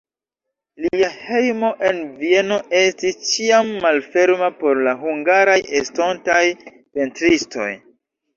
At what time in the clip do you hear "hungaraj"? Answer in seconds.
5.03-5.59